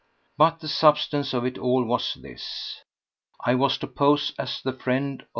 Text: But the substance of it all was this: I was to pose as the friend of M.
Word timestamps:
But 0.35 0.61
the 0.61 0.67
substance 0.67 1.31
of 1.31 1.45
it 1.45 1.59
all 1.59 1.83
was 1.85 2.15
this: 2.15 2.79
I 3.39 3.53
was 3.53 3.77
to 3.77 3.85
pose 3.87 4.33
as 4.39 4.59
the 4.59 4.73
friend 4.73 5.21
of 5.21 5.25
M. 5.27 5.29